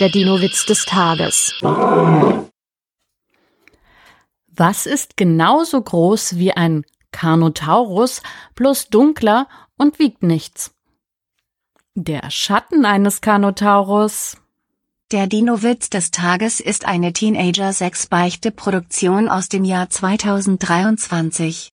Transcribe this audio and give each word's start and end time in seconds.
Der 0.00 0.08
Dino-Witz 0.08 0.66
des 0.66 0.86
Tages. 0.86 1.54
Was 4.48 4.86
ist 4.86 5.16
genauso 5.16 5.80
groß 5.80 6.36
wie 6.36 6.52
ein 6.52 6.84
Carnotaurus, 7.12 8.20
bloß 8.56 8.88
dunkler 8.88 9.46
und 9.76 10.00
wiegt 10.00 10.24
nichts? 10.24 10.74
Der 11.94 12.28
Schatten 12.32 12.84
eines 12.84 13.20
Carnotaurus. 13.20 14.38
Der 15.12 15.28
Dino-Witz 15.28 15.90
des 15.90 16.10
Tages 16.10 16.58
ist 16.58 16.86
eine 16.86 17.12
Teenager-6-Beichte-Produktion 17.12 19.28
aus 19.28 19.48
dem 19.48 19.64
Jahr 19.64 19.90
2023. 19.90 21.62